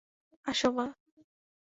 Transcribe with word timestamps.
আসো, 0.45 0.69
মা। 0.71 0.85